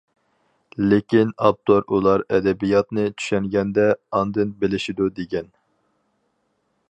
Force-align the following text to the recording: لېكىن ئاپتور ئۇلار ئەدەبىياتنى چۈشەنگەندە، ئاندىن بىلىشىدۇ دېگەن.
لېكىن 0.93 1.33
ئاپتور 1.47 1.85
ئۇلار 1.97 2.23
ئەدەبىياتنى 2.37 3.05
چۈشەنگەندە، 3.19 3.87
ئاندىن 4.19 4.57
بىلىشىدۇ 4.63 5.11
دېگەن. 5.21 5.55